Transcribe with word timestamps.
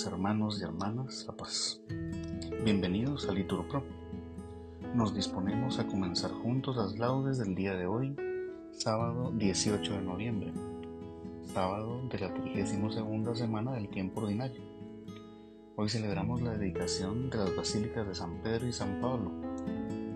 hermanos 0.00 0.58
y 0.58 0.64
hermanas, 0.64 1.26
la 1.28 1.36
paz. 1.36 1.78
Bienvenidos 2.64 3.28
a 3.28 3.32
Liturpro. 3.32 3.84
Nos 4.94 5.14
disponemos 5.14 5.78
a 5.78 5.86
comenzar 5.86 6.30
juntos 6.30 6.76
las 6.76 6.98
laudes 6.98 7.36
del 7.36 7.54
día 7.54 7.74
de 7.74 7.86
hoy, 7.86 8.16
sábado 8.72 9.30
18 9.36 9.92
de 9.92 10.00
noviembre, 10.00 10.52
sábado 11.52 12.00
de 12.08 12.18
la 12.20 12.32
32 12.32 13.38
semana 13.38 13.72
del 13.72 13.90
tiempo 13.90 14.22
ordinario. 14.22 14.62
Hoy 15.76 15.90
celebramos 15.90 16.40
la 16.40 16.56
dedicación 16.56 17.28
de 17.28 17.36
las 17.36 17.54
basílicas 17.54 18.08
de 18.08 18.14
San 18.14 18.38
Pedro 18.38 18.66
y 18.66 18.72
San 18.72 18.98
Pablo 19.02 19.30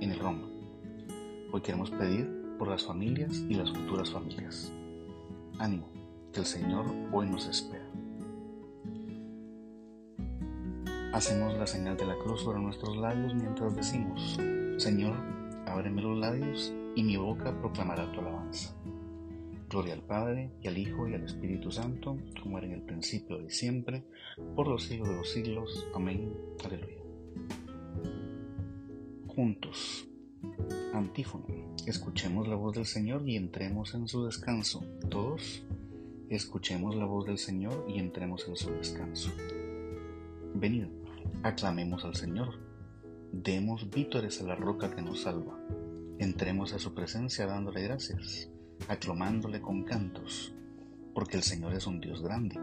en 0.00 0.11
el 0.11 0.18
Roma. 0.18 0.48
Hoy 1.52 1.61
queremos 1.61 1.90
pedir 1.90 2.56
por 2.58 2.68
las 2.68 2.82
familias 2.82 3.45
y 3.46 3.54
las 3.54 3.70
futuras 3.70 4.11
familias. 4.11 4.72
Ánimo, 5.58 5.86
que 6.32 6.40
el 6.40 6.46
Señor 6.46 6.87
hoy 7.12 7.29
nos 7.29 7.47
espera. 7.47 7.76
Hacemos 11.12 11.56
la 11.56 11.66
señal 11.66 11.96
de 11.96 12.05
la 12.05 12.16
cruz 12.16 12.42
sobre 12.42 12.60
nuestros 12.60 12.96
labios 12.96 13.34
mientras 13.34 13.74
decimos, 13.74 14.38
Señor, 14.77 15.15
ábreme 15.66 16.02
los 16.02 16.19
labios 16.19 16.74
y 16.95 17.02
mi 17.02 17.16
boca 17.16 17.59
proclamará 17.60 18.10
tu 18.12 18.20
alabanza. 18.20 18.74
Gloria 19.69 19.95
al 19.95 20.02
Padre, 20.02 20.52
y 20.62 20.69
al 20.69 20.79
Hijo, 20.79 21.09
y 21.09 21.15
al 21.15 21.24
Espíritu 21.24 21.73
Santo, 21.73 22.19
como 22.42 22.59
era 22.59 22.66
en 22.66 22.74
el 22.74 22.82
principio 22.82 23.41
y 23.42 23.51
siempre, 23.51 24.05
por 24.55 24.69
los 24.69 24.84
siglos 24.84 25.09
de 25.09 25.16
los 25.16 25.30
siglos. 25.30 25.88
Amén. 25.95 26.32
Aleluya. 26.65 27.02
Juntos. 29.27 30.09
Antífono. 30.95 31.45
Escuchemos 31.87 32.46
la 32.46 32.54
voz 32.54 32.77
del 32.77 32.87
Señor 32.87 33.29
y 33.29 33.37
entremos 33.37 33.95
en 33.95 34.07
su 34.07 34.24
descanso. 34.24 34.84
Todos. 35.10 35.65
Escuchemos 36.29 36.95
la 36.95 37.04
voz 37.04 37.27
del 37.27 37.38
Señor 37.38 37.84
y 37.88 37.98
entremos 37.98 38.46
en 38.48 38.57
su 38.57 38.71
descanso. 38.71 39.30
Venid 40.59 40.87
Aclamemos 41.43 42.04
al 42.07 42.15
Señor. 42.15 42.54
Demos 43.30 43.90
vítores 43.90 44.40
a 44.40 44.45
la 44.45 44.54
roca 44.54 44.90
que 44.90 45.02
nos 45.02 45.23
salva. 45.23 45.59
Entremos 46.18 46.73
a 46.73 46.79
su 46.79 46.95
presencia 46.95 47.46
dándole 47.46 47.82
gracias, 47.82 48.49
aclamándole 48.88 49.60
con 49.60 49.84
cantos, 49.84 50.54
porque 51.15 51.37
el 51.37 51.43
Señor 51.43 51.74
es 51.74 51.87
un 51.87 52.01
Dios 52.01 52.23
grande, 52.23 52.59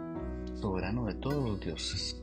soberano 0.55 1.05
de 1.05 1.13
todos 1.13 1.47
los 1.47 1.59
dioses. 1.59 2.19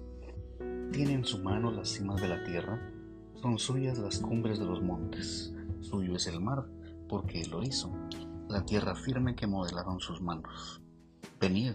Tiene 0.91 1.13
en 1.13 1.25
su 1.25 1.39
mano 1.39 1.71
las 1.71 1.91
cimas 1.91 2.21
de 2.21 2.29
la 2.29 2.43
tierra, 2.43 2.93
son 3.41 3.59
suyas 3.59 3.97
las 3.99 4.19
cumbres 4.19 4.59
de 4.59 4.65
los 4.65 4.83
montes, 4.83 5.55
suyo 5.81 6.17
es 6.17 6.27
el 6.27 6.41
mar, 6.41 6.67
porque 7.09 7.43
Él 7.43 7.51
lo 7.51 7.63
hizo, 7.63 7.93
la 8.49 8.65
tierra 8.65 8.97
firme 8.97 9.37
que 9.37 9.47
modelaron 9.47 10.01
sus 10.01 10.21
manos. 10.21 10.83
Venid, 11.41 11.75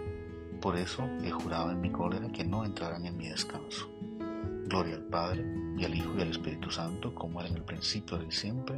Por 0.61 0.77
eso 0.77 1.09
he 1.23 1.31
jurado 1.31 1.71
en 1.71 1.81
mi 1.81 1.89
cólera 1.89 2.27
que 2.27 2.43
no 2.43 2.63
entrarán 2.63 3.07
en 3.07 3.17
mi 3.17 3.27
descanso. 3.27 3.89
Gloria 4.65 4.95
al 4.95 5.05
Padre, 5.05 5.43
y 5.75 5.83
al 5.83 5.95
Hijo, 5.95 6.11
y 6.15 6.21
al 6.21 6.29
Espíritu 6.29 6.69
Santo, 6.69 7.15
como 7.15 7.39
era 7.39 7.49
en 7.49 7.57
el 7.57 7.63
principio 7.63 8.21
y 8.21 8.31
siempre, 8.31 8.77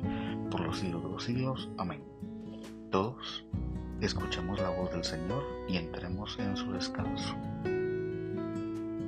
por 0.50 0.62
los 0.62 0.80
siglos 0.80 1.04
de 1.04 1.10
los 1.10 1.24
siglos. 1.24 1.70
Amén. 1.78 2.02
Todos 2.90 3.46
escuchemos 4.00 4.60
la 4.62 4.70
voz 4.70 4.92
del 4.92 5.04
Señor 5.04 5.44
y 5.68 5.76
entremos 5.76 6.40
en 6.40 6.56
su 6.56 6.72
descanso. 6.72 7.36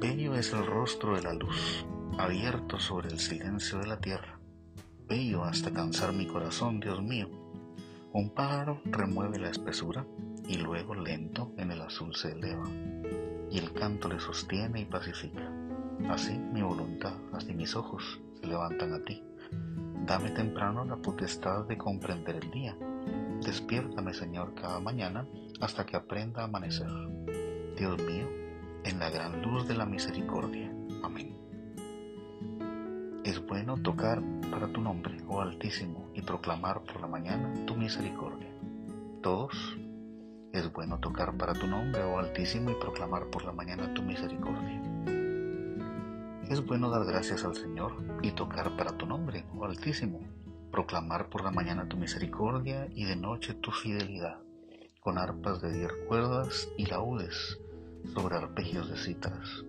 Bello 0.01 0.35
es 0.35 0.51
el 0.51 0.65
rostro 0.65 1.15
de 1.15 1.23
la 1.23 1.33
luz, 1.33 1.85
abierto 2.17 2.77
sobre 2.77 3.07
el 3.07 3.19
silencio 3.19 3.79
de 3.79 3.87
la 3.87 4.01
tierra. 4.01 4.37
Bello 5.07 5.45
hasta 5.45 5.71
cansar 5.71 6.11
mi 6.11 6.27
corazón, 6.27 6.81
Dios 6.81 7.01
mío. 7.01 7.29
Un 8.11 8.31
pájaro 8.31 8.81
remueve 8.85 9.39
la 9.39 9.49
espesura 9.49 10.05
y 10.47 10.57
luego 10.57 10.95
lento 10.95 11.51
en 11.57 11.71
el 11.71 11.81
azul 11.81 12.15
se 12.15 12.31
eleva, 12.31 12.63
y 13.51 13.57
el 13.57 13.73
canto 13.73 14.09
le 14.09 14.19
sostiene 14.19 14.81
y 14.81 14.85
pacifica. 14.85 15.51
Así 16.09 16.37
mi 16.37 16.61
voluntad, 16.61 17.13
así 17.33 17.53
mis 17.53 17.75
ojos 17.75 18.19
se 18.39 18.47
levantan 18.47 18.93
a 18.93 19.03
ti. 19.03 19.23
Dame 20.05 20.31
temprano 20.31 20.85
la 20.85 20.97
potestad 20.97 21.65
de 21.65 21.77
comprender 21.77 22.35
el 22.35 22.51
día. 22.51 22.77
Despiértame, 23.43 24.13
Señor, 24.13 24.53
cada 24.53 24.79
mañana 24.79 25.27
hasta 25.61 25.85
que 25.85 25.95
aprenda 25.95 26.41
a 26.41 26.45
amanecer. 26.45 26.89
Dios 27.77 27.97
mío, 28.03 28.27
en 28.83 28.99
la 28.99 29.09
gran 29.09 29.41
luz 29.41 29.67
de 29.67 29.73
la 29.73 29.85
misericordia. 29.85 30.71
Amén. 31.03 31.35
Es 33.23 33.43
bueno 33.45 33.77
tocar 33.77 34.21
para 34.51 34.67
tu 34.67 34.81
nombre, 34.81 35.17
oh 35.27 35.41
Altísimo, 35.41 36.11
y 36.13 36.21
proclamar 36.21 36.83
por 36.83 37.01
la 37.01 37.07
mañana 37.07 37.51
tu 37.65 37.75
misericordia. 37.75 38.49
Todos 39.23 39.75
es 40.55 40.71
bueno 40.71 40.99
tocar 40.99 41.35
para 41.35 41.53
tu 41.53 41.67
nombre, 41.67 42.01
oh 42.03 42.17
Altísimo, 42.17 42.71
y 42.71 42.75
proclamar 42.75 43.29
por 43.29 43.43
la 43.43 43.51
mañana 43.51 43.93
tu 43.93 44.01
misericordia. 44.01 44.81
Es 46.49 46.65
bueno 46.65 46.89
dar 46.89 47.05
gracias 47.05 47.43
al 47.43 47.55
Señor 47.55 47.91
y 48.21 48.31
tocar 48.31 48.77
para 48.77 48.97
tu 48.97 49.05
nombre, 49.05 49.45
oh 49.53 49.65
Altísimo, 49.65 50.21
proclamar 50.71 51.29
por 51.29 51.43
la 51.43 51.51
mañana 51.51 51.89
tu 51.89 51.97
misericordia 51.97 52.87
y 52.93 53.03
de 53.03 53.17
noche 53.17 53.55
tu 53.55 53.71
fidelidad, 53.71 54.39
con 55.01 55.17
arpas 55.17 55.61
de 55.61 55.73
diez 55.73 55.91
cuerdas 56.07 56.69
y 56.77 56.85
laúdes 56.85 57.59
sobre 58.13 58.37
arpegios 58.37 58.89
de 58.89 58.97
cítaras. 58.97 59.65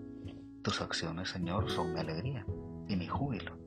Tus 0.62 0.80
acciones, 0.80 1.30
Señor, 1.30 1.68
son 1.70 1.94
mi 1.94 2.00
alegría 2.00 2.46
y 2.88 2.94
mi 2.94 3.08
júbilo. 3.08 3.58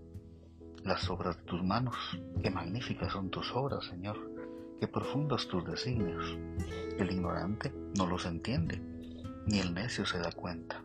Las 0.83 1.09
obras 1.09 1.37
de 1.37 1.43
tus 1.43 1.61
manos, 1.63 1.95
qué 2.41 2.49
magníficas 2.49 3.11
son 3.11 3.29
tus 3.29 3.53
obras, 3.53 3.83
Señor 3.85 4.28
qué 4.79 4.87
profundos 4.87 5.47
tus 5.47 5.65
designios. 5.65 6.37
El 6.97 7.11
ignorante 7.11 7.73
no 7.97 8.07
los 8.07 8.25
entiende, 8.25 8.81
ni 9.45 9.59
el 9.59 9.73
necio 9.73 10.05
se 10.05 10.19
da 10.19 10.31
cuenta. 10.31 10.81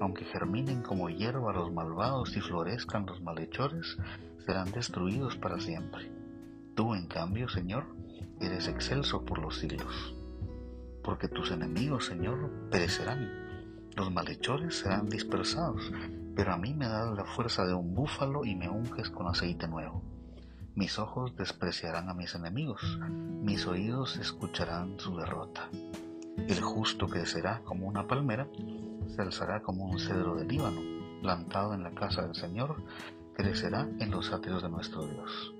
Aunque 0.00 0.24
germinen 0.24 0.82
como 0.82 1.08
hierba 1.08 1.52
los 1.52 1.72
malvados 1.72 2.36
y 2.36 2.40
florezcan 2.40 3.06
los 3.06 3.22
malhechores, 3.22 3.96
serán 4.44 4.70
destruidos 4.72 5.36
para 5.36 5.60
siempre. 5.60 6.10
Tú, 6.74 6.94
en 6.94 7.06
cambio, 7.06 7.48
Señor, 7.48 7.84
eres 8.40 8.68
excelso 8.68 9.24
por 9.24 9.38
los 9.38 9.58
siglos. 9.58 10.14
Porque 11.02 11.28
tus 11.28 11.50
enemigos, 11.50 12.06
Señor, 12.06 12.50
perecerán. 12.70 13.30
Los 13.96 14.12
malhechores 14.12 14.78
serán 14.78 15.08
dispersados, 15.08 15.92
pero 16.34 16.52
a 16.52 16.56
mí 16.56 16.74
me 16.74 16.88
das 16.88 17.16
la 17.16 17.24
fuerza 17.24 17.64
de 17.64 17.74
un 17.74 17.94
búfalo 17.94 18.44
y 18.44 18.54
me 18.54 18.68
unges 18.68 19.10
con 19.10 19.28
aceite 19.28 19.68
nuevo. 19.68 20.02
Mis 20.74 20.98
ojos 20.98 21.36
despreciarán 21.36 22.08
a 22.08 22.14
mis 22.14 22.34
enemigos, 22.34 22.98
mis 23.42 23.66
oídos 23.66 24.16
escucharán 24.16 24.98
su 24.98 25.14
derrota. 25.14 25.68
El 26.48 26.62
justo 26.62 27.08
crecerá 27.08 27.60
como 27.64 27.86
una 27.86 28.06
palmera, 28.06 28.48
se 29.06 29.20
alzará 29.20 29.60
como 29.60 29.84
un 29.84 29.98
cedro 29.98 30.34
de 30.34 30.46
Líbano, 30.46 30.80
plantado 31.20 31.74
en 31.74 31.82
la 31.82 31.90
casa 31.90 32.22
del 32.22 32.34
Señor, 32.34 32.82
crecerá 33.34 33.86
en 34.00 34.10
los 34.10 34.32
atrios 34.32 34.62
de 34.62 34.70
nuestro 34.70 35.06
Dios. 35.06 35.54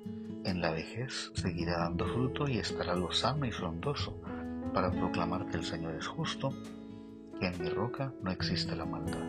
En 0.45 0.63
la 0.63 0.71
vejez 0.71 1.31
seguirá 1.35 1.79
dando 1.79 2.07
fruto 2.07 2.49
y 2.49 2.57
estará 2.57 2.95
lozano 2.95 3.45
y 3.45 3.53
frondoso, 3.53 4.19
para 4.73 4.91
proclamar 4.91 5.47
que 5.47 5.59
el 5.59 5.65
Señor 5.65 5.95
es 5.95 6.07
justo, 6.07 6.55
que 7.39 7.49
en 7.49 7.63
mi 7.63 7.69
roca 7.69 8.15
no 8.23 8.31
existe 8.31 8.75
la 8.75 8.87
maldad. 8.87 9.27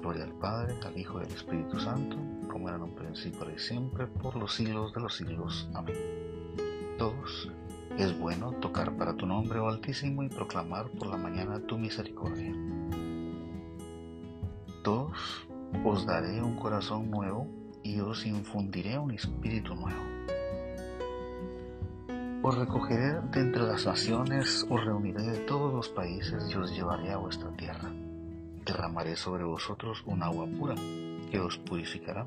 Gloria 0.00 0.22
al 0.22 0.34
Padre, 0.34 0.74
al 0.84 0.96
Hijo 0.96 1.20
y 1.20 1.24
al 1.24 1.32
Espíritu 1.32 1.80
Santo, 1.80 2.16
como 2.54 2.68
era 2.68 2.76
en 2.76 2.84
un 2.84 2.94
principio 2.94 3.50
y 3.52 3.58
siempre, 3.58 4.06
por 4.06 4.36
los 4.36 4.54
siglos 4.54 4.92
de 4.92 5.00
los 5.00 5.16
siglos. 5.16 5.68
Amén. 5.74 5.96
Todos, 6.96 7.50
es 7.98 8.16
bueno 8.16 8.52
tocar 8.60 8.96
para 8.96 9.16
tu 9.16 9.26
nombre, 9.26 9.58
oh 9.58 9.68
Altísimo, 9.68 10.22
y 10.22 10.28
proclamar 10.28 10.88
por 10.90 11.08
la 11.08 11.16
mañana 11.16 11.58
tu 11.66 11.76
misericordia. 11.76 12.54
Todos, 14.84 15.48
os 15.84 16.06
daré 16.06 16.40
un 16.40 16.54
corazón 16.54 17.10
nuevo 17.10 17.48
y 17.82 17.98
os 17.98 18.24
infundiré 18.24 19.00
un 19.00 19.10
espíritu 19.10 19.74
nuevo. 19.74 20.04
Os 22.40 22.56
recogeré 22.56 23.20
de 23.32 23.40
entre 23.40 23.62
las 23.64 23.84
naciones, 23.84 24.64
os 24.70 24.84
reuniré 24.84 25.22
de 25.24 25.38
todos 25.40 25.74
los 25.74 25.88
países 25.88 26.48
y 26.48 26.54
os 26.54 26.70
llevaré 26.72 27.10
a 27.10 27.16
vuestra 27.16 27.50
tierra 27.56 27.90
derramaré 28.64 29.16
sobre 29.16 29.44
vosotros 29.44 30.02
un 30.06 30.22
agua 30.22 30.46
pura 30.46 30.74
que 31.30 31.38
os 31.38 31.58
purificará. 31.58 32.26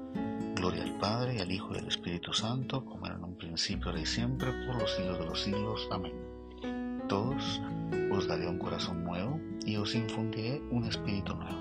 Gloria 0.61 0.83
al 0.83 0.99
Padre, 0.99 1.41
al 1.41 1.51
Hijo 1.51 1.73
y 1.73 1.79
al 1.79 1.87
Espíritu 1.87 2.33
Santo, 2.33 2.85
como 2.85 3.07
era 3.07 3.15
en 3.15 3.23
un 3.23 3.35
principio, 3.35 3.87
ahora 3.87 3.99
y 3.99 4.05
siempre, 4.05 4.51
por 4.67 4.79
los 4.79 4.95
siglos 4.95 5.17
de 5.17 5.25
los 5.25 5.41
siglos. 5.41 5.89
Amén. 5.89 6.13
Todos 7.09 7.59
os 8.11 8.27
daré 8.27 8.47
un 8.47 8.59
corazón 8.59 9.03
nuevo 9.03 9.39
y 9.65 9.77
os 9.77 9.95
infundiré 9.95 10.61
un 10.69 10.83
espíritu 10.83 11.33
nuevo. 11.33 11.57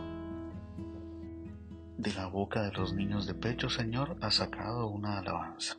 De 1.97 2.12
la 2.12 2.26
boca 2.26 2.61
de 2.62 2.73
los 2.73 2.93
niños 2.93 3.26
de 3.26 3.32
pecho, 3.32 3.70
Señor, 3.70 4.19
ha 4.20 4.31
sacado 4.31 4.88
una 4.88 5.17
alabanza. 5.20 5.79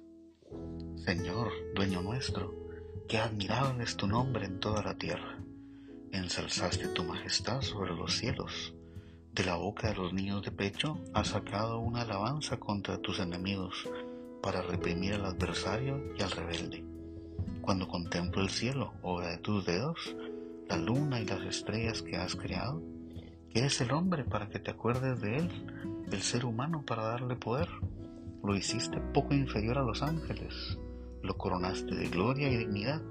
Señor, 1.05 1.51
dueño 1.75 2.01
nuestro, 2.01 2.55
qué 3.07 3.19
admirable 3.19 3.83
es 3.83 3.95
tu 3.97 4.07
nombre 4.07 4.47
en 4.47 4.59
toda 4.59 4.81
la 4.81 4.97
tierra. 4.97 5.37
Ensalzaste 6.11 6.87
tu 6.87 7.03
majestad 7.03 7.61
sobre 7.61 7.93
los 7.93 8.17
cielos 8.17 8.73
de 9.33 9.45
la 9.45 9.55
boca 9.55 9.87
de 9.87 9.95
los 9.95 10.11
niños 10.11 10.43
de 10.43 10.51
pecho 10.51 10.99
has 11.13 11.29
sacado 11.29 11.79
una 11.79 12.01
alabanza 12.01 12.57
contra 12.57 12.97
tus 12.97 13.19
enemigos 13.19 13.89
para 14.43 14.61
reprimir 14.61 15.13
al 15.13 15.25
adversario 15.25 16.01
y 16.17 16.21
al 16.21 16.31
rebelde. 16.31 16.83
Cuando 17.61 17.87
contemplo 17.87 18.41
el 18.41 18.49
cielo, 18.49 18.93
obra 19.01 19.29
de 19.29 19.37
tus 19.37 19.65
dedos, 19.65 20.15
la 20.67 20.77
luna 20.77 21.21
y 21.21 21.25
las 21.25 21.43
estrellas 21.43 22.01
que 22.01 22.17
has 22.17 22.35
creado, 22.35 22.81
¿qué 23.53 23.65
es 23.65 23.79
el 23.79 23.91
hombre 23.91 24.25
para 24.25 24.49
que 24.49 24.59
te 24.59 24.71
acuerdes 24.71 25.21
de 25.21 25.37
él? 25.37 25.49
El 26.11 26.21
ser 26.21 26.43
humano 26.43 26.83
para 26.85 27.03
darle 27.03 27.37
poder. 27.37 27.69
Lo 28.43 28.55
hiciste 28.55 28.99
poco 29.13 29.33
inferior 29.33 29.77
a 29.77 29.83
los 29.83 30.01
ángeles, 30.01 30.77
lo 31.21 31.37
coronaste 31.37 31.95
de 31.95 32.09
gloria 32.09 32.49
y 32.49 32.57
dignidad, 32.57 33.01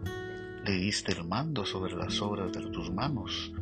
le 0.66 0.72
diste 0.72 1.12
el 1.12 1.24
mando 1.24 1.64
sobre 1.64 1.94
las 1.94 2.20
obras 2.20 2.52
de 2.52 2.68
tus 2.68 2.90
manos, 2.90 3.52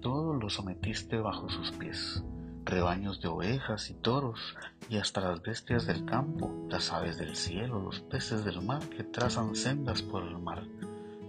todo 0.00 0.34
lo 0.34 0.48
sometiste 0.50 1.18
bajo 1.18 1.48
sus 1.48 1.70
pies, 1.72 2.22
rebaños 2.64 3.20
de 3.20 3.28
ovejas 3.28 3.90
y 3.90 3.94
toros, 3.94 4.56
y 4.88 4.96
hasta 4.96 5.20
las 5.20 5.42
bestias 5.42 5.86
del 5.86 6.04
campo, 6.04 6.52
las 6.68 6.92
aves 6.92 7.18
del 7.18 7.36
cielo, 7.36 7.80
los 7.80 8.00
peces 8.00 8.44
del 8.44 8.62
mar 8.62 8.80
que 8.88 9.04
trazan 9.04 9.54
sendas 9.54 10.02
por 10.02 10.24
el 10.24 10.38
mar. 10.38 10.64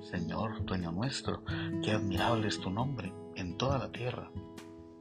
Señor, 0.09 0.65
dueño 0.65 0.91
nuestro, 0.91 1.43
qué 1.83 1.91
admirable 1.91 2.47
es 2.47 2.59
tu 2.59 2.69
nombre 2.69 3.13
en 3.35 3.57
toda 3.57 3.77
la 3.77 3.91
tierra. 3.91 4.31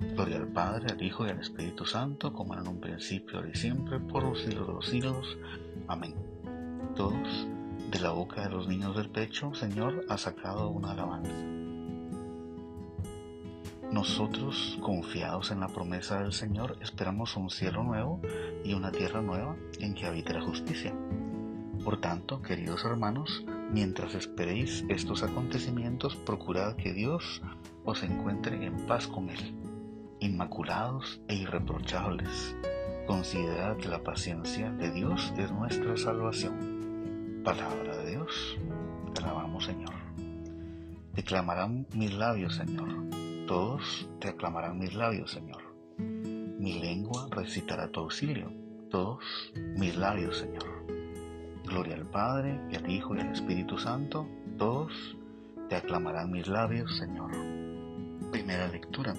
Gloria 0.00 0.37
al 0.37 0.49
Padre, 0.49 0.93
al 0.93 1.02
Hijo 1.02 1.26
y 1.26 1.31
al 1.31 1.40
Espíritu 1.40 1.84
Santo, 1.84 2.32
como 2.32 2.55
en 2.55 2.67
un 2.67 2.81
principio, 2.81 3.38
ahora 3.38 3.50
y 3.52 3.56
siempre, 3.56 4.00
por 4.00 4.22
los 4.22 4.40
siglos 4.40 4.67
de 4.67 4.72
los 4.72 4.87
siglos. 4.87 5.38
Amén. 5.88 6.14
Todos, 6.96 7.46
de 7.90 8.00
la 8.00 8.11
boca 8.11 8.43
de 8.43 8.50
los 8.50 8.67
niños 8.67 8.96
del 8.96 9.11
pecho, 9.11 9.55
Señor, 9.55 10.05
ha 10.08 10.17
sacado 10.17 10.70
una 10.70 10.93
alabanza. 10.93 11.59
Nosotros, 13.92 14.78
confiados 14.81 15.50
en 15.50 15.58
la 15.58 15.66
promesa 15.66 16.22
del 16.22 16.32
Señor, 16.32 16.76
esperamos 16.81 17.37
un 17.37 17.50
cielo 17.50 17.82
nuevo 17.82 18.20
y 18.64 18.75
una 18.75 18.92
tierra 18.92 19.20
nueva 19.20 19.56
en 19.81 19.94
que 19.94 20.06
habite 20.06 20.32
la 20.32 20.42
justicia. 20.42 20.94
Por 21.84 22.00
tanto, 22.00 22.40
queridos 22.40 22.84
hermanos, 22.84 23.44
mientras 23.72 24.14
esperéis 24.14 24.84
estos 24.88 25.25
acontecimientos, 25.25 26.14
procurad 26.14 26.76
que 26.76 26.92
Dios 26.92 27.42
os 27.84 28.04
encuentre 28.04 28.64
en 28.64 28.87
paz 28.87 29.08
con 29.08 29.28
Él, 29.28 29.56
inmaculados 30.20 31.20
e 31.26 31.34
irreprochables. 31.34 32.54
Considerad 33.08 33.76
que 33.76 33.88
la 33.88 34.04
paciencia 34.04 34.70
de 34.70 34.93
Dios 34.93 35.32
es 35.36 35.50
nuestra 35.50 35.96
salvación. 35.96 37.43
Palabra 37.44 37.96
de 37.96 38.10
Dios. 38.12 38.56
Te 39.14 39.25
alabamos, 39.25 39.64
Señor. 39.64 39.94
Declamarán 41.12 41.88
mis 41.93 42.12
labios, 42.14 42.54
Señor 42.54 43.30
todos 43.50 44.08
te 44.20 44.29
aclamarán 44.29 44.79
mis 44.79 44.94
labios, 44.94 45.32
Señor. 45.32 45.75
Mi 45.99 46.79
lengua 46.79 47.26
recitará 47.32 47.91
tu 47.91 47.99
auxilio. 47.99 48.52
Todos 48.93 49.25
mis 49.76 49.97
labios, 49.97 50.38
Señor. 50.38 50.87
Gloria 51.64 51.97
al 51.97 52.06
Padre, 52.06 52.61
y 52.70 52.76
al 52.76 52.88
Hijo, 52.88 53.17
y 53.17 53.19
al 53.19 53.32
Espíritu 53.32 53.76
Santo. 53.76 54.29
Todos 54.56 54.93
te 55.69 55.75
aclamarán 55.75 56.31
mis 56.31 56.47
labios, 56.47 56.97
Señor. 56.97 57.32
Primera 58.31 58.69
lectura 58.69 59.17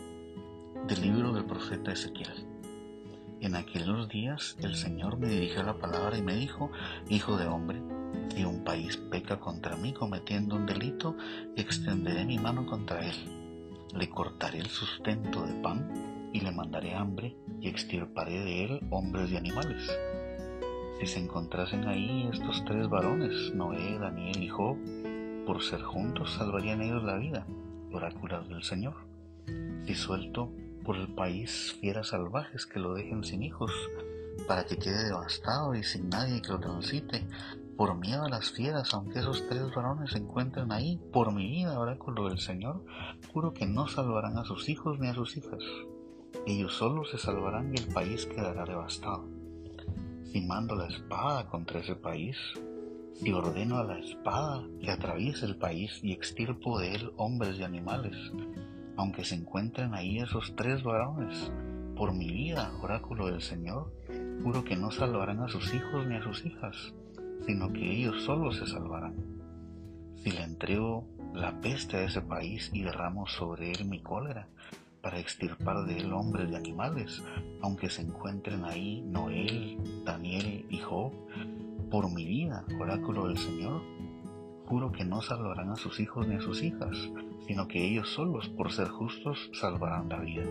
del 0.88 1.01
libro 1.01 1.34
del 1.34 1.44
profeta 1.44 1.92
Ezequiel. 1.92 2.48
En 3.42 3.57
aquellos 3.57 4.07
días 4.07 4.56
el 4.62 4.75
Señor 4.75 5.18
me 5.18 5.27
dirigió 5.27 5.62
la 5.63 5.77
palabra 5.77 6.18
y 6.18 6.22
me 6.22 6.38
dijo, 6.38 6.72
Hijo 7.10 7.36
de 7.36 7.48
hombre, 7.48 7.81
si 8.34 8.45
un 8.45 8.63
país 8.63 8.95
peca 8.95 9.42
contra 9.42 9.75
mí 9.75 9.92
cometiendo 9.92 10.56
un 10.56 10.66
delito, 10.66 11.18
extenderé 11.57 12.24
mi 12.24 12.39
mano 12.39 12.66
contra 12.66 13.06
él 13.06 13.40
le 13.93 14.09
cortaré 14.09 14.59
el 14.59 14.67
sustento 14.67 15.45
de 15.45 15.53
pan 15.61 16.29
y 16.33 16.41
le 16.41 16.51
mandaré 16.51 16.93
hambre 16.95 17.35
y 17.59 17.67
extirparé 17.67 18.39
de 18.39 18.65
él 18.65 18.88
hombres 18.89 19.31
y 19.31 19.38
animales. 19.38 19.91
Si 20.99 21.07
se 21.07 21.19
encontrasen 21.19 21.88
ahí 21.88 22.29
estos 22.31 22.63
tres 22.65 22.88
varones, 22.88 23.53
Noé, 23.53 23.97
Daniel 23.99 24.43
y 24.43 24.47
Job, 24.47 24.77
por 25.45 25.63
ser 25.63 25.81
juntos 25.81 26.33
salvarían 26.33 26.81
ellos 26.81 27.03
la 27.03 27.17
vida, 27.17 27.45
oráculos 27.91 28.47
del 28.49 28.63
Señor. 28.63 28.95
Si 29.85 29.95
suelto 29.95 30.51
por 30.83 30.97
el 30.97 31.13
país 31.13 31.75
fieras 31.79 32.09
salvajes 32.09 32.65
que 32.65 32.79
lo 32.79 32.93
dejen 32.93 33.23
sin 33.23 33.43
hijos, 33.43 33.71
para 34.47 34.65
que 34.65 34.77
quede 34.77 35.05
devastado 35.05 35.75
y 35.75 35.83
sin 35.83 36.09
nadie 36.09 36.41
que 36.41 36.49
lo 36.49 36.59
transite, 36.59 37.25
por 37.81 37.98
miedo 37.98 38.25
a 38.25 38.30
las 38.30 38.51
fieras, 38.51 38.94
aunque 38.94 39.18
esos 39.18 39.48
tres 39.50 39.74
varones 39.74 40.12
se 40.12 40.19
encuentren 40.19 40.72
ahí, 40.72 41.00
por 41.12 41.33
mi 41.33 41.50
vida, 41.50 41.80
oráculo 41.80 42.30
del 42.30 42.38
Señor, 42.38 42.86
juro 43.33 43.56
que 43.56 43.66
no 43.66 43.88
salvarán 43.88 44.38
a 44.38 44.44
sus 44.44 44.69
hijos 44.69 45.00
ni 45.00 45.07
a 45.07 45.16
sus 45.16 45.36
hijas. 45.36 45.63
Ellos 46.45 46.75
solos 46.75 47.10
se 47.10 47.18
salvarán 47.18 47.74
y 47.74 47.80
el 47.80 47.92
país 47.92 48.28
quedará 48.28 48.66
devastado. 48.66 49.28
Si 50.25 50.42
mando 50.42 50.75
la 50.75 50.89
espada 50.89 51.50
contra 51.50 51.80
ese 51.80 51.95
país, 51.95 52.38
si 53.16 53.33
ordeno 53.33 53.80
a 53.80 53.84
la 53.84 53.98
espada 53.98 54.63
que 54.80 54.92
atraviese 54.92 55.48
el 55.48 55.56
país 55.56 56.01
y 56.04 56.12
extirpo 56.12 56.77
de 56.77 56.94
él 56.94 57.12
hombres 57.18 57.57
y 57.57 57.63
animales, 57.63 58.16
aunque 58.95 59.25
se 59.25 59.34
encuentren 59.34 59.96
ahí 59.96 60.20
esos 60.20 60.55
tres 60.55 60.84
varones, 60.84 61.51
por 61.96 62.13
mi 62.13 62.32
vida, 62.32 62.72
oráculo 62.84 63.25
del 63.25 63.41
Señor, 63.41 63.91
juro 64.44 64.63
que 64.63 64.75
no 64.75 64.91
salvarán 64.91 65.39
a 65.39 65.48
sus 65.48 65.74
hijos 65.74 66.05
ni 66.05 66.17
a 66.17 66.22
sus 66.22 66.46
hijas 66.46 66.94
sino 67.45 67.71
que 67.71 67.91
ellos 67.91 68.24
solos 68.24 68.57
se 68.57 68.67
salvarán. 68.67 69.15
Si 70.15 70.31
le 70.31 70.43
entrego 70.43 71.07
la 71.33 71.60
peste 71.62 71.98
a 71.98 72.03
ese 72.03 72.21
país 72.21 72.69
y 72.74 72.83
derramo 72.83 73.27
sobre 73.27 73.71
él 73.71 73.86
mi 73.86 74.01
cólera, 74.01 74.48
para 75.01 75.19
extirpar 75.19 75.86
de 75.86 75.98
él 75.98 76.13
hombres 76.13 76.50
y 76.51 76.55
animales, 76.55 77.24
aunque 77.62 77.89
se 77.89 78.03
encuentren 78.03 78.63
ahí 78.65 79.01
Noel, 79.01 79.77
Daniel 80.05 80.65
y 80.69 80.77
Job, 80.77 81.12
por 81.89 82.12
mi 82.13 82.25
vida, 82.25 82.65
oráculo 82.79 83.27
del 83.27 83.38
Señor, 83.38 83.81
juro 84.67 84.91
que 84.91 85.03
no 85.03 85.21
salvarán 85.21 85.71
a 85.71 85.75
sus 85.75 86.00
hijos 86.00 86.27
ni 86.27 86.36
a 86.36 86.41
sus 86.41 86.62
hijas, 86.62 86.95
sino 87.48 87.67
que 87.67 87.83
ellos 87.83 88.10
solos, 88.10 88.48
por 88.50 88.71
ser 88.71 88.88
justos, 88.89 89.50
salvarán 89.53 90.07
la 90.07 90.19
vida. 90.19 90.45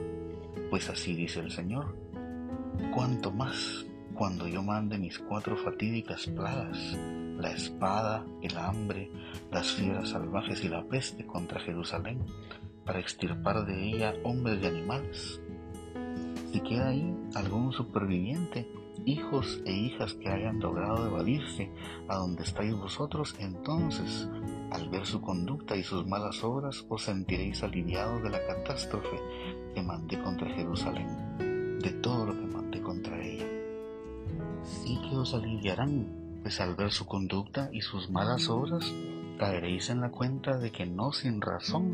Pues 0.68 0.90
así 0.90 1.14
dice 1.14 1.40
el 1.40 1.50
Señor. 1.50 1.96
Cuanto 2.94 3.30
más 3.30 3.86
cuando 4.20 4.46
yo 4.46 4.62
mande 4.62 4.98
mis 4.98 5.18
cuatro 5.18 5.56
fatídicas 5.56 6.26
plagas, 6.26 6.76
la 7.38 7.52
espada, 7.52 8.26
el 8.42 8.54
hambre, 8.58 9.10
las 9.50 9.72
fieras 9.72 10.10
salvajes 10.10 10.62
y 10.62 10.68
la 10.68 10.84
peste 10.84 11.24
contra 11.24 11.58
Jerusalén, 11.58 12.26
para 12.84 13.00
extirpar 13.00 13.64
de 13.64 13.82
ella 13.82 14.12
hombres 14.22 14.62
y 14.62 14.66
animales. 14.66 15.40
Si 16.52 16.60
queda 16.60 16.88
ahí 16.88 17.16
algún 17.34 17.72
superviviente, 17.72 18.70
hijos 19.06 19.62
e 19.64 19.72
hijas 19.72 20.12
que 20.12 20.28
hayan 20.28 20.60
logrado 20.60 21.06
evadirse 21.06 21.70
a 22.06 22.16
donde 22.16 22.42
estáis 22.42 22.74
vosotros, 22.74 23.34
entonces, 23.38 24.28
al 24.70 24.90
ver 24.90 25.06
su 25.06 25.22
conducta 25.22 25.76
y 25.76 25.82
sus 25.82 26.06
malas 26.06 26.44
obras, 26.44 26.84
os 26.90 27.04
sentiréis 27.04 27.62
aliviados 27.62 28.22
de 28.22 28.28
la 28.28 28.46
catástrofe 28.46 29.18
que 29.74 29.82
mandé 29.82 30.19
aliviarán, 35.34 36.40
pues 36.42 36.60
al 36.60 36.74
ver 36.74 36.90
su 36.90 37.06
conducta 37.06 37.68
y 37.72 37.82
sus 37.82 38.10
malas 38.10 38.48
obras, 38.48 38.90
caeréis 39.38 39.90
en 39.90 40.00
la 40.00 40.10
cuenta 40.10 40.58
de 40.58 40.72
que 40.72 40.86
no 40.86 41.12
sin 41.12 41.40
razón 41.40 41.92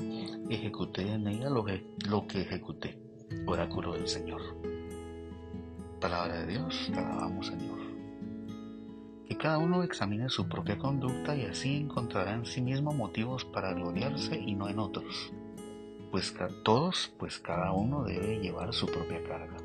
ejecuté 0.48 1.12
en 1.12 1.26
ella 1.26 1.50
lo 1.50 1.64
que, 1.64 1.84
lo 2.08 2.26
que 2.26 2.42
ejecuté. 2.42 2.98
Oráculo 3.46 3.94
del 3.94 4.08
Señor. 4.08 4.40
Palabra 6.00 6.40
de 6.40 6.46
Dios, 6.46 6.88
te 6.92 6.98
alabamos 6.98 7.46
Señor. 7.48 7.78
Que 9.28 9.36
cada 9.36 9.58
uno 9.58 9.82
examine 9.82 10.28
su 10.28 10.48
propia 10.48 10.78
conducta 10.78 11.34
y 11.34 11.44
así 11.44 11.76
encontrará 11.76 12.34
en 12.34 12.46
sí 12.46 12.60
mismo 12.60 12.92
motivos 12.92 13.44
para 13.44 13.72
gloriarse 13.74 14.36
y 14.36 14.54
no 14.54 14.68
en 14.68 14.78
otros. 14.78 15.32
pues 16.12 16.34
todos, 16.62 17.12
pues 17.18 17.40
cada 17.40 17.72
uno 17.72 18.04
debe 18.04 18.38
llevar 18.38 18.72
su 18.72 18.86
propia 18.86 19.22
carga. 19.24 19.56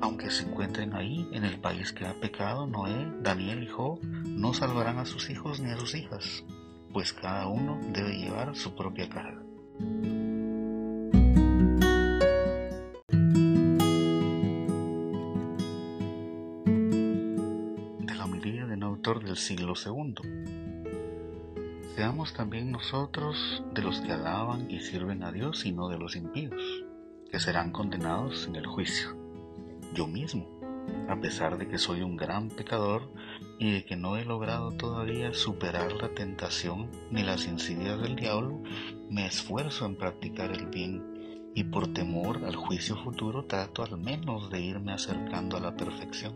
Aunque 0.00 0.30
se 0.30 0.44
encuentren 0.44 0.94
ahí, 0.94 1.28
en 1.32 1.44
el 1.44 1.60
país 1.60 1.92
que 1.92 2.06
ha 2.06 2.14
pecado, 2.20 2.66
Noé, 2.66 3.12
Daniel 3.22 3.62
y 3.62 3.68
Job 3.68 4.00
no 4.02 4.54
salvarán 4.54 4.98
a 4.98 5.06
sus 5.06 5.30
hijos 5.30 5.60
ni 5.60 5.70
a 5.70 5.76
sus 5.76 5.94
hijas, 5.94 6.44
pues 6.92 7.12
cada 7.12 7.48
uno 7.48 7.80
debe 7.92 8.16
llevar 8.16 8.54
su 8.54 8.74
propia 8.74 9.08
carga. 9.08 9.42
De 17.98 18.14
la 18.14 18.24
homilía 18.24 18.66
de 18.66 18.74
un 18.74 18.82
autor 18.82 19.24
del 19.24 19.36
siglo 19.36 19.74
II. 19.84 20.14
Seamos 21.96 22.34
también 22.34 22.72
nosotros 22.72 23.62
de 23.72 23.82
los 23.82 24.00
que 24.00 24.12
alaban 24.12 24.70
y 24.70 24.80
sirven 24.80 25.22
a 25.22 25.30
Dios 25.30 25.64
y 25.64 25.72
no 25.72 25.88
de 25.88 25.98
los 25.98 26.16
impíos, 26.16 26.60
que 27.30 27.38
serán 27.38 27.70
condenados 27.70 28.46
en 28.46 28.56
el 28.56 28.66
juicio. 28.66 29.23
Yo 29.94 30.08
mismo, 30.08 30.48
a 31.08 31.20
pesar 31.20 31.56
de 31.56 31.68
que 31.68 31.78
soy 31.78 32.02
un 32.02 32.16
gran 32.16 32.48
pecador 32.48 33.12
y 33.60 33.70
de 33.70 33.84
que 33.84 33.94
no 33.94 34.16
he 34.16 34.24
logrado 34.24 34.72
todavía 34.72 35.32
superar 35.32 35.92
la 35.92 36.08
tentación 36.08 36.90
ni 37.12 37.22
las 37.22 37.46
insidias 37.46 38.02
del 38.02 38.16
diablo, 38.16 38.60
me 39.08 39.24
esfuerzo 39.24 39.86
en 39.86 39.94
practicar 39.94 40.50
el 40.50 40.66
bien 40.66 41.52
y 41.54 41.62
por 41.62 41.92
temor 41.92 42.44
al 42.44 42.56
juicio 42.56 42.96
futuro 42.96 43.44
trato 43.44 43.84
al 43.84 43.96
menos 43.96 44.50
de 44.50 44.62
irme 44.62 44.92
acercando 44.92 45.58
a 45.58 45.60
la 45.60 45.76
perfección. 45.76 46.34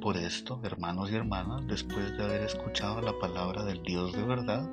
Por 0.00 0.16
esto, 0.16 0.58
hermanos 0.62 1.10
y 1.10 1.16
hermanas, 1.16 1.66
después 1.66 2.16
de 2.16 2.24
haber 2.24 2.40
escuchado 2.44 3.02
la 3.02 3.18
palabra 3.18 3.62
del 3.64 3.82
Dios 3.82 4.14
de 4.14 4.22
verdad, 4.22 4.70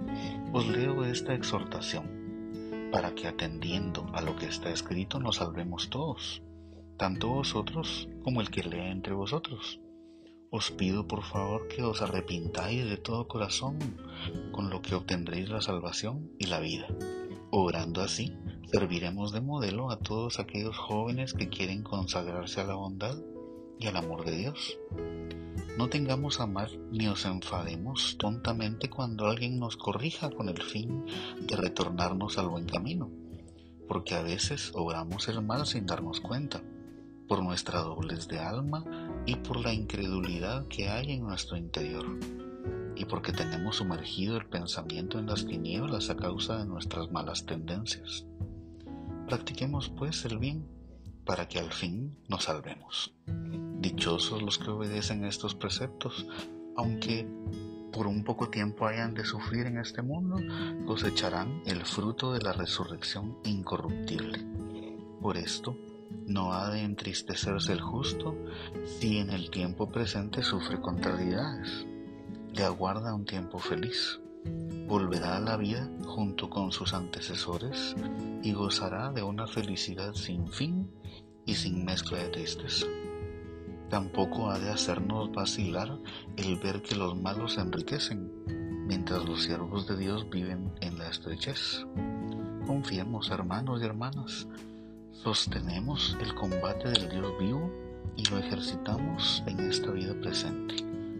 os 0.53 0.65
leo 0.65 1.03
esta 1.03 1.33
exhortación, 1.33 2.89
para 2.93 3.13
que 3.15 3.27
atendiendo 3.27 4.09
a 4.13 4.21
lo 4.21 4.37
que 4.37 4.45
está 4.45 4.69
escrito 4.69 5.19
nos 5.19 5.37
salvemos 5.37 5.89
todos, 5.89 6.41
tanto 6.97 7.29
vosotros 7.29 8.07
como 8.23 8.41
el 8.41 8.49
que 8.49 8.63
lee 8.63 8.91
entre 8.91 9.13
vosotros. 9.13 9.79
Os 10.49 10.71
pido 10.71 11.07
por 11.07 11.23
favor 11.23 11.67
que 11.67 11.83
os 11.83 12.01
arrepintáis 12.01 12.85
de 12.85 12.97
todo 12.97 13.27
corazón, 13.27 13.77
con 14.51 14.69
lo 14.69 14.81
que 14.81 14.95
obtendréis 14.95 15.49
la 15.49 15.61
salvación 15.61 16.31
y 16.39 16.45
la 16.47 16.59
vida. 16.59 16.87
Orando 17.51 18.01
así, 18.01 18.33
serviremos 18.71 19.33
de 19.33 19.41
modelo 19.41 19.91
a 19.91 19.99
todos 19.99 20.39
aquellos 20.39 20.77
jóvenes 20.77 21.33
que 21.33 21.49
quieren 21.49 21.83
consagrarse 21.83 22.61
a 22.61 22.65
la 22.65 22.75
bondad 22.75 23.17
y 23.79 23.87
al 23.87 23.97
amor 23.97 24.23
de 24.23 24.37
Dios. 24.37 24.77
No 25.77 25.89
tengamos 25.89 26.39
a 26.39 26.47
mal 26.47 26.79
ni 26.91 27.07
os 27.07 27.25
enfademos 27.25 28.17
tontamente 28.17 28.89
cuando 28.89 29.27
alguien 29.27 29.59
nos 29.59 29.75
corrija 29.75 30.29
con 30.29 30.47
el 30.47 30.61
fin 30.61 31.05
de 31.41 31.55
retornarnos 31.57 32.37
al 32.37 32.47
buen 32.47 32.65
camino, 32.65 33.09
porque 33.87 34.15
a 34.15 34.21
veces 34.21 34.71
obramos 34.73 35.27
el 35.27 35.41
mal 35.41 35.65
sin 35.65 35.85
darnos 35.85 36.21
cuenta, 36.21 36.63
por 37.27 37.43
nuestra 37.43 37.81
doblez 37.81 38.27
de 38.27 38.39
alma 38.39 38.83
y 39.25 39.35
por 39.35 39.59
la 39.59 39.73
incredulidad 39.73 40.67
que 40.67 40.89
hay 40.89 41.11
en 41.11 41.23
nuestro 41.23 41.57
interior, 41.57 42.05
y 42.95 43.05
porque 43.05 43.31
tenemos 43.31 43.77
sumergido 43.77 44.37
el 44.37 44.45
pensamiento 44.45 45.19
en 45.19 45.27
las 45.27 45.45
tinieblas 45.45 46.09
a 46.09 46.15
causa 46.15 46.57
de 46.57 46.65
nuestras 46.65 47.11
malas 47.11 47.45
tendencias. 47.45 48.25
Practiquemos 49.27 49.89
pues 49.89 50.23
el 50.25 50.37
bien 50.37 50.67
para 51.25 51.47
que 51.47 51.59
al 51.59 51.71
fin 51.71 52.17
nos 52.29 52.43
salvemos. 52.43 53.13
Dichosos 53.79 54.41
los 54.41 54.57
que 54.59 54.69
obedecen 54.69 55.25
estos 55.25 55.55
preceptos, 55.55 56.27
aunque 56.77 57.27
por 57.91 58.07
un 58.07 58.23
poco 58.23 58.49
tiempo 58.49 58.85
hayan 58.85 59.13
de 59.13 59.25
sufrir 59.25 59.65
en 59.65 59.77
este 59.77 60.01
mundo, 60.01 60.37
cosecharán 60.85 61.61
el 61.65 61.85
fruto 61.85 62.33
de 62.33 62.41
la 62.41 62.53
resurrección 62.53 63.37
incorruptible. 63.45 64.45
Por 65.21 65.37
esto, 65.37 65.75
no 66.27 66.53
ha 66.53 66.69
de 66.71 66.81
entristecerse 66.81 67.71
el 67.71 67.81
justo 67.81 68.35
si 68.85 69.17
en 69.17 69.29
el 69.29 69.49
tiempo 69.51 69.89
presente 69.89 70.41
sufre 70.41 70.81
contrariedades. 70.81 71.85
Le 72.53 72.63
aguarda 72.63 73.13
un 73.13 73.25
tiempo 73.25 73.59
feliz. 73.59 74.19
Volverá 74.87 75.37
a 75.37 75.41
la 75.41 75.57
vida 75.57 75.89
junto 76.05 76.49
con 76.49 76.71
sus 76.71 76.93
antecesores 76.93 77.95
y 78.43 78.53
gozará 78.53 79.11
de 79.11 79.23
una 79.23 79.47
felicidad 79.47 80.13
sin 80.13 80.47
fin 80.47 80.89
y 81.45 81.55
sin 81.55 81.83
mezcla 81.85 82.19
de 82.19 82.29
tristeza. 82.29 82.85
Tampoco 83.89 84.49
ha 84.49 84.59
de 84.59 84.69
hacernos 84.69 85.31
vacilar 85.31 85.99
el 86.37 86.57
ver 86.57 86.81
que 86.81 86.95
los 86.95 87.15
malos 87.15 87.57
enriquecen, 87.57 88.31
mientras 88.87 89.25
los 89.25 89.43
siervos 89.43 89.87
de 89.87 89.97
Dios 89.97 90.29
viven 90.29 90.73
en 90.81 90.97
la 90.97 91.09
estrechez. 91.09 91.85
Confiemos, 92.65 93.29
hermanos 93.29 93.81
y 93.81 93.85
hermanas, 93.85 94.47
sostenemos 95.23 96.17
el 96.21 96.33
combate 96.35 96.89
del 96.89 97.09
Dios 97.09 97.33
vivo 97.39 97.71
y 98.15 98.25
lo 98.29 98.37
ejercitamos 98.37 99.43
en 99.47 99.59
esta 99.59 99.91
vida 99.91 100.13
presente, 100.13 100.75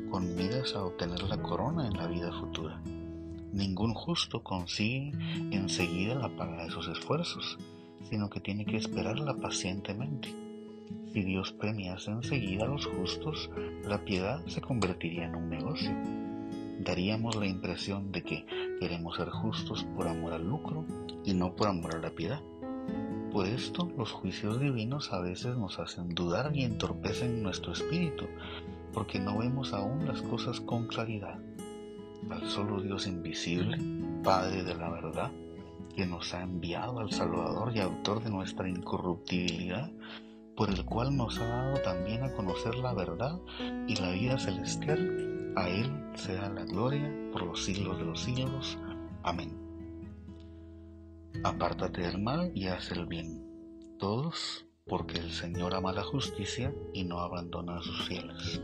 con 0.09 0.35
miras 0.35 0.75
a 0.75 0.83
obtener 0.83 1.23
la 1.23 1.41
corona 1.41 1.87
en 1.87 1.97
la 1.97 2.07
vida 2.07 2.31
futura. 2.31 2.81
Ningún 3.51 3.93
justo 3.93 4.43
consigue 4.43 5.11
enseguida 5.51 6.15
la 6.15 6.35
paga 6.35 6.65
de 6.65 6.71
sus 6.71 6.87
esfuerzos, 6.87 7.57
sino 8.09 8.29
que 8.29 8.39
tiene 8.39 8.65
que 8.65 8.77
esperarla 8.77 9.35
pacientemente 9.35 10.45
si 11.15 11.23
Dios 11.23 11.53
premiase 11.53 12.11
enseguida 12.11 12.65
a 12.65 12.67
los 12.67 12.85
justos, 12.85 13.49
la 13.87 14.03
piedad 14.03 14.45
se 14.47 14.59
convertiría 14.59 15.23
en 15.23 15.35
un 15.35 15.49
negocio. 15.49 15.91
Daríamos 16.81 17.37
la 17.37 17.47
impresión 17.47 18.11
de 18.11 18.21
que 18.21 18.45
queremos 18.81 19.15
ser 19.15 19.29
justos 19.29 19.85
por 19.95 20.09
amor 20.09 20.33
al 20.33 20.45
lucro 20.45 20.83
y 21.23 21.33
no 21.33 21.55
por 21.55 21.69
amor 21.69 21.95
a 21.95 21.99
la 21.99 22.09
piedad. 22.09 22.41
Por 23.35 23.47
esto 23.47 23.91
los 23.97 24.13
juicios 24.13 24.61
divinos 24.61 25.11
a 25.11 25.19
veces 25.19 25.57
nos 25.57 25.77
hacen 25.77 26.15
dudar 26.15 26.55
y 26.55 26.63
entorpecen 26.63 27.43
nuestro 27.43 27.73
espíritu, 27.73 28.27
porque 28.93 29.19
no 29.19 29.37
vemos 29.37 29.73
aún 29.73 30.07
las 30.07 30.21
cosas 30.21 30.61
con 30.61 30.87
claridad. 30.87 31.37
Al 32.29 32.47
solo 32.47 32.79
Dios 32.79 33.07
invisible, 33.07 33.77
Padre 34.23 34.63
de 34.63 34.73
la 34.73 34.89
verdad, 34.89 35.33
que 35.97 36.05
nos 36.05 36.33
ha 36.33 36.43
enviado 36.43 36.99
al 36.99 37.11
Salvador 37.11 37.73
y 37.75 37.81
autor 37.81 38.23
de 38.23 38.29
nuestra 38.29 38.69
incorruptibilidad, 38.69 39.91
por 40.55 40.69
el 40.69 40.85
cual 40.85 41.17
nos 41.17 41.37
ha 41.37 41.45
dado 41.45 41.81
también 41.81 42.23
a 42.23 42.31
conocer 42.31 42.75
la 42.75 42.93
verdad 42.93 43.37
y 43.85 43.97
la 43.97 44.11
vida 44.11 44.39
celestial. 44.39 45.51
A 45.57 45.67
Él 45.67 45.91
sea 46.13 46.47
la 46.47 46.63
gloria 46.63 47.13
por 47.33 47.43
los 47.43 47.65
siglos 47.65 47.97
de 47.97 48.05
los 48.05 48.21
siglos. 48.21 48.77
Amén. 49.23 49.64
Apártate 51.43 52.01
del 52.01 52.21
mal 52.21 52.51
y 52.55 52.67
haz 52.67 52.91
el 52.91 53.05
bien. 53.05 53.43
Todos, 53.99 54.65
porque 54.87 55.17
el 55.17 55.31
Señor 55.31 55.73
ama 55.73 55.93
la 55.93 56.03
justicia 56.03 56.73
y 56.93 57.03
no 57.03 57.19
abandona 57.19 57.77
a 57.77 57.81
sus 57.81 58.07
fieles. 58.07 58.61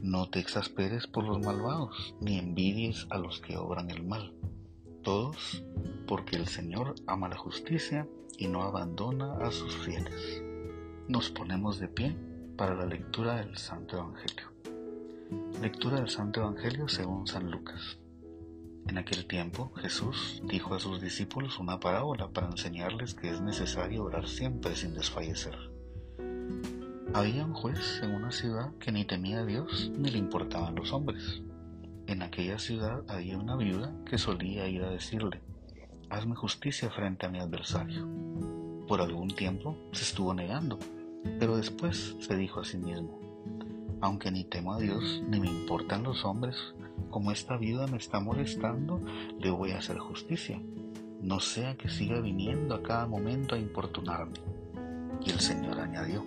No 0.00 0.28
te 0.30 0.38
exasperes 0.38 1.06
por 1.06 1.24
los 1.24 1.40
malvados, 1.40 2.14
ni 2.20 2.38
envidies 2.38 3.06
a 3.10 3.18
los 3.18 3.40
que 3.40 3.56
obran 3.56 3.90
el 3.90 4.04
mal. 4.04 4.34
Todos, 5.02 5.64
porque 6.06 6.36
el 6.36 6.46
Señor 6.46 6.94
ama 7.06 7.28
la 7.28 7.36
justicia 7.36 8.08
y 8.36 8.48
no 8.48 8.62
abandona 8.62 9.34
a 9.38 9.50
sus 9.50 9.74
fieles 9.76 10.42
nos 11.08 11.30
ponemos 11.30 11.80
de 11.80 11.88
pie 11.88 12.14
para 12.56 12.74
la 12.74 12.84
lectura 12.84 13.36
del 13.36 13.56
Santo 13.56 13.96
Evangelio. 13.96 14.52
Lectura 15.62 15.96
del 15.96 16.10
Santo 16.10 16.40
Evangelio 16.40 16.86
según 16.86 17.26
San 17.26 17.50
Lucas. 17.50 17.98
En 18.88 18.98
aquel 18.98 19.26
tiempo 19.26 19.72
Jesús 19.76 20.42
dijo 20.44 20.74
a 20.74 20.80
sus 20.80 21.00
discípulos 21.00 21.58
una 21.58 21.78
parábola 21.78 22.28
para 22.28 22.48
enseñarles 22.48 23.14
que 23.14 23.30
es 23.30 23.40
necesario 23.40 24.04
orar 24.04 24.26
siempre 24.26 24.74
sin 24.74 24.94
desfallecer. 24.94 25.56
Había 27.14 27.44
un 27.44 27.54
juez 27.54 28.00
en 28.02 28.14
una 28.14 28.32
ciudad 28.32 28.74
que 28.78 28.90
ni 28.90 29.04
temía 29.04 29.40
a 29.40 29.46
Dios 29.46 29.90
ni 29.96 30.10
le 30.10 30.18
importaban 30.18 30.74
los 30.74 30.92
hombres. 30.92 31.42
En 32.06 32.22
aquella 32.22 32.58
ciudad 32.58 33.04
había 33.08 33.38
una 33.38 33.56
viuda 33.56 33.94
que 34.04 34.18
solía 34.18 34.68
ir 34.68 34.82
a 34.82 34.90
decirle, 34.90 35.40
hazme 36.10 36.34
justicia 36.34 36.90
frente 36.90 37.26
a 37.26 37.28
mi 37.28 37.38
adversario. 37.38 38.08
Por 38.88 39.00
algún 39.00 39.28
tiempo 39.28 39.76
se 39.92 40.02
estuvo 40.02 40.34
negando 40.34 40.78
pero 41.38 41.56
después 41.56 42.16
se 42.20 42.36
dijo 42.36 42.60
a 42.60 42.64
sí 42.64 42.78
mismo, 42.78 43.18
aunque 44.00 44.30
ni 44.30 44.44
temo 44.44 44.74
a 44.74 44.78
Dios, 44.78 45.22
ni 45.28 45.40
me 45.40 45.48
importan 45.48 46.02
los 46.02 46.24
hombres, 46.24 46.56
como 47.10 47.32
esta 47.32 47.56
viuda 47.56 47.86
me 47.86 47.96
está 47.96 48.20
molestando, 48.20 49.00
le 49.38 49.50
voy 49.50 49.72
a 49.72 49.78
hacer 49.78 49.98
justicia, 49.98 50.60
no 51.20 51.40
sea 51.40 51.76
que 51.76 51.88
siga 51.88 52.20
viniendo 52.20 52.74
a 52.74 52.82
cada 52.82 53.06
momento 53.06 53.54
a 53.54 53.58
importunarme. 53.58 54.38
Y 55.24 55.30
el 55.30 55.40
Señor 55.40 55.80
añadió, 55.80 56.24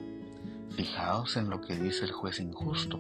fijaos 0.76 1.38
en 1.38 1.50
lo 1.50 1.62
que 1.62 1.76
dice 1.76 2.06
el 2.06 2.12
juez 2.12 2.40
injusto, 2.40 3.00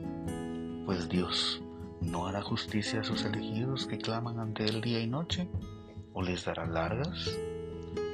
pues 0.85 1.09
Dios 1.09 1.61
no 2.01 2.27
hará 2.27 2.41
justicia 2.41 3.01
a 3.01 3.03
sus 3.03 3.23
elegidos 3.25 3.85
que 3.85 3.97
claman 3.97 4.39
ante 4.39 4.65
él 4.65 4.81
día 4.81 4.99
y 4.99 5.07
noche, 5.07 5.47
o 6.13 6.21
les 6.21 6.45
dará 6.45 6.65
largas. 6.65 7.37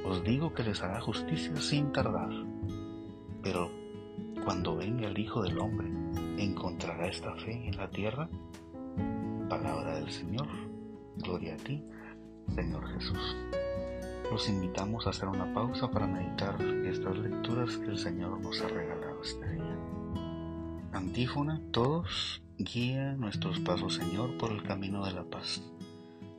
Os 0.06 0.24
digo 0.24 0.54
que 0.54 0.64
les 0.64 0.82
hará 0.84 1.02
justicia 1.02 1.56
sin 1.58 1.92
tardar. 1.92 2.30
Pero 3.44 3.72
cuando 4.44 4.76
venga 4.76 5.08
el 5.08 5.18
Hijo 5.18 5.42
del 5.42 5.60
Hombre, 5.60 5.90
¿encontrará 6.38 7.08
esta 7.08 7.34
fe 7.36 7.68
en 7.68 7.78
la 7.78 7.90
tierra? 7.90 8.30
Palabra 9.50 9.96
del 9.96 10.12
Señor. 10.12 10.48
Gloria 11.16 11.54
a 11.54 11.58
ti, 11.58 11.82
Señor 12.54 12.86
Jesús. 12.94 13.36
Los 14.30 14.50
invitamos 14.50 15.08
a 15.08 15.12
hacer 15.12 15.30
una 15.30 15.54
pausa 15.54 15.90
para 15.90 16.06
meditar 16.06 16.62
estas 16.86 17.18
lecturas 17.18 17.78
que 17.78 17.86
el 17.86 17.98
Señor 17.98 18.42
nos 18.42 18.62
ha 18.62 18.68
regalado 18.68 19.22
este 19.22 19.50
día. 19.50 19.80
Antífona, 20.92 21.62
todos 21.72 22.42
guía 22.58 23.14
nuestros 23.14 23.62
pasos, 23.62 23.96
Señor, 23.96 24.38
por 24.38 24.52
el 24.52 24.64
camino 24.64 25.06
de 25.06 25.14
la 25.14 25.24
paz. 25.24 25.64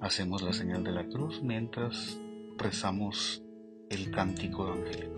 Hacemos 0.01 0.43
la 0.43 0.53
señal 0.53 0.85
de 0.85 0.93
la 0.93 1.09
cruz 1.09 1.43
mientras 1.43 2.21
rezamos 2.59 3.43
el 3.89 4.11
cántico 4.11 4.67
evangélico. 4.67 5.18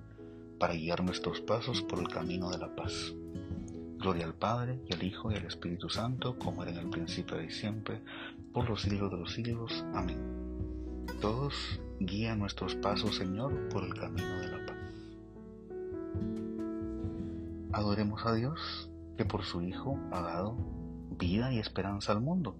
para 0.61 0.75
guiar 0.75 1.03
nuestros 1.03 1.41
pasos 1.41 1.81
por 1.81 1.97
el 1.97 2.07
camino 2.07 2.51
de 2.51 2.59
la 2.59 2.75
paz. 2.75 3.15
Gloria 3.97 4.25
al 4.25 4.35
Padre, 4.35 4.79
y 4.87 4.93
al 4.93 5.01
Hijo, 5.01 5.31
y 5.31 5.35
al 5.35 5.45
Espíritu 5.45 5.89
Santo, 5.89 6.37
como 6.37 6.61
era 6.61 6.71
en 6.71 6.77
el 6.77 6.89
principio 6.91 7.41
y 7.41 7.49
siempre, 7.49 8.03
por 8.53 8.69
los 8.69 8.83
siglos 8.83 9.09
de 9.09 9.17
los 9.17 9.33
siglos. 9.33 9.83
Amén. 9.95 10.19
Todos 11.19 11.81
guía 11.99 12.35
nuestros 12.35 12.75
pasos, 12.75 13.15
Señor, 13.15 13.69
por 13.69 13.83
el 13.83 13.95
camino 13.95 14.39
de 14.39 14.51
la 14.51 14.65
paz. 14.67 14.77
Adoremos 17.71 18.23
a 18.27 18.35
Dios, 18.35 18.87
que 19.17 19.25
por 19.25 19.43
su 19.43 19.63
Hijo 19.63 19.97
ha 20.11 20.21
dado 20.21 20.55
vida 21.17 21.51
y 21.51 21.57
esperanza 21.57 22.11
al 22.11 22.21
mundo, 22.21 22.55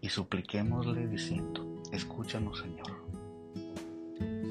y 0.00 0.08
supliquémosle 0.08 1.06
diciendo, 1.06 1.80
escúchanos, 1.92 2.58
Señor. 2.58 3.03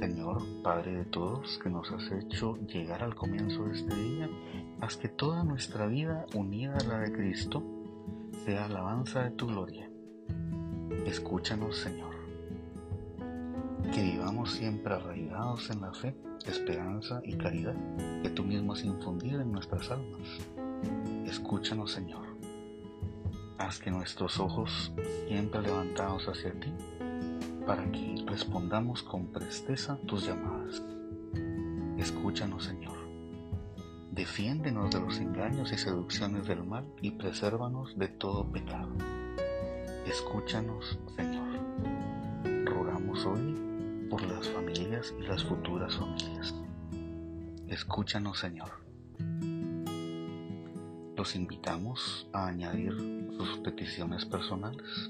Señor, 0.03 0.43
Padre 0.61 0.97
de 0.97 1.05
todos, 1.05 1.57
que 1.63 1.69
nos 1.69 1.89
has 1.89 2.11
hecho 2.11 2.57
llegar 2.67 3.03
al 3.03 3.15
comienzo 3.15 3.63
de 3.63 3.71
este 3.71 3.95
día, 3.95 4.29
haz 4.81 4.97
que 4.97 5.07
toda 5.07 5.45
nuestra 5.45 5.87
vida 5.87 6.25
unida 6.33 6.75
a 6.75 6.83
la 6.83 6.99
de 6.99 7.13
Cristo 7.13 7.63
sea 8.43 8.65
alabanza 8.65 9.23
de 9.23 9.31
tu 9.31 9.47
gloria. 9.47 9.89
Escúchanos, 11.05 11.77
Señor. 11.77 12.13
Que 13.93 14.03
vivamos 14.03 14.51
siempre 14.51 14.93
arraigados 14.93 15.69
en 15.69 15.79
la 15.79 15.93
fe, 15.93 16.13
esperanza 16.45 17.21
y 17.23 17.37
caridad 17.37 17.77
que 18.21 18.29
tú 18.29 18.43
mismo 18.43 18.73
has 18.73 18.83
infundido 18.83 19.39
en 19.39 19.53
nuestras 19.53 19.89
almas. 19.89 20.27
Escúchanos, 21.25 21.93
Señor. 21.93 22.27
Haz 23.57 23.79
que 23.79 23.89
nuestros 23.89 24.37
ojos, 24.37 24.91
siempre 25.29 25.61
levantados 25.61 26.27
hacia 26.27 26.51
ti, 26.59 26.73
para 27.65 27.89
que 27.91 28.23
respondamos 28.27 29.03
con 29.03 29.27
presteza 29.27 29.97
tus 30.05 30.25
llamadas. 30.25 30.81
Escúchanos, 31.97 32.65
Señor. 32.65 32.97
Defiéndenos 34.11 34.91
de 34.91 34.99
los 34.99 35.17
engaños 35.19 35.71
y 35.71 35.77
seducciones 35.77 36.45
del 36.47 36.63
mal 36.63 36.85
y 37.01 37.11
presérvanos 37.11 37.97
de 37.97 38.09
todo 38.09 38.45
pecado. 38.51 38.89
Escúchanos, 40.05 40.99
Señor. 41.15 41.47
Rogamos 42.65 43.25
hoy 43.25 44.07
por 44.09 44.21
las 44.23 44.47
familias 44.49 45.13
y 45.17 45.23
las 45.23 45.43
futuras 45.43 45.95
familias. 45.95 46.53
Escúchanos, 47.67 48.39
Señor. 48.39 48.83
Los 51.15 51.35
invitamos 51.35 52.27
a 52.33 52.47
añadir 52.47 52.93
sus 53.37 53.57
peticiones 53.59 54.25
personales 54.25 55.09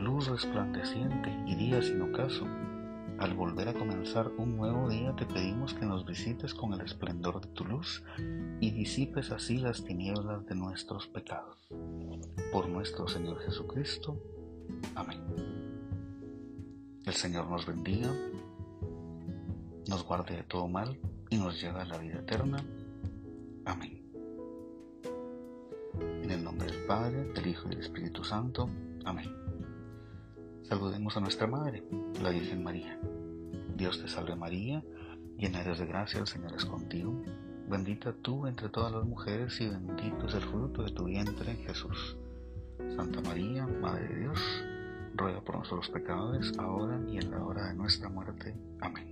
luz 0.00 0.28
resplandeciente 0.28 1.30
y 1.46 1.54
día 1.54 1.82
sin 1.82 2.02
ocaso. 2.02 2.46
Al 3.18 3.34
volver 3.34 3.68
a 3.68 3.74
comenzar 3.74 4.32
un 4.38 4.56
nuevo 4.56 4.88
día 4.88 5.14
te 5.14 5.26
pedimos 5.26 5.74
que 5.74 5.84
nos 5.84 6.06
visites 6.06 6.54
con 6.54 6.72
el 6.72 6.80
esplendor 6.80 7.40
de 7.42 7.48
tu 7.48 7.66
luz 7.66 8.02
y 8.60 8.70
disipes 8.70 9.30
así 9.30 9.58
las 9.58 9.84
tinieblas 9.84 10.46
de 10.46 10.54
nuestros 10.54 11.06
pecados. 11.06 11.58
Por 12.50 12.68
nuestro 12.68 13.06
Señor 13.06 13.38
Jesucristo. 13.40 14.16
Amén. 14.94 15.20
El 17.04 17.14
Señor 17.14 17.48
nos 17.48 17.66
bendiga, 17.66 18.10
nos 19.86 20.04
guarde 20.04 20.36
de 20.36 20.42
todo 20.44 20.66
mal 20.68 20.98
y 21.28 21.36
nos 21.36 21.60
lleve 21.60 21.80
a 21.80 21.84
la 21.84 21.98
vida 21.98 22.20
eterna. 22.20 22.64
Amén. 23.66 24.00
En 26.22 26.30
el 26.30 26.42
nombre 26.42 26.66
del 26.70 26.86
Padre, 26.86 27.32
del 27.32 27.46
Hijo 27.46 27.66
y 27.66 27.70
del 27.70 27.80
Espíritu 27.80 28.24
Santo. 28.24 28.70
Amén. 29.04 29.39
Saludemos 30.70 31.16
a 31.16 31.20
nuestra 31.20 31.48
Madre, 31.48 31.82
la 32.22 32.30
Virgen 32.30 32.62
María. 32.62 32.96
Dios 33.76 34.00
te 34.00 34.06
salve 34.06 34.36
María, 34.36 34.84
llena 35.36 35.62
eres 35.62 35.80
de 35.80 35.86
gracia, 35.86 36.20
el 36.20 36.28
Señor 36.28 36.54
es 36.54 36.64
contigo. 36.64 37.24
Bendita 37.68 38.12
tú 38.22 38.46
entre 38.46 38.68
todas 38.68 38.92
las 38.92 39.04
mujeres 39.04 39.60
y 39.60 39.68
bendito 39.68 40.28
es 40.28 40.34
el 40.34 40.42
fruto 40.42 40.84
de 40.84 40.92
tu 40.92 41.06
vientre, 41.06 41.56
Jesús. 41.66 42.16
Santa 42.94 43.20
María, 43.20 43.66
Madre 43.66 44.06
de 44.10 44.20
Dios, 44.20 44.38
ruega 45.16 45.40
por 45.40 45.56
nosotros 45.58 45.88
pecadores, 45.88 46.56
ahora 46.56 47.00
y 47.08 47.16
en 47.16 47.32
la 47.32 47.44
hora 47.44 47.66
de 47.66 47.74
nuestra 47.74 48.08
muerte. 48.08 48.54
Amén. 48.80 49.09